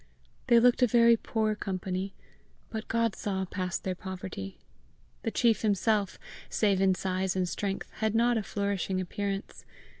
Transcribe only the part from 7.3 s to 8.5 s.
and strength, had not a